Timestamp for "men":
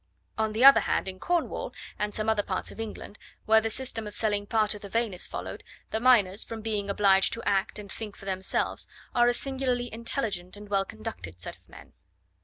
11.69-11.93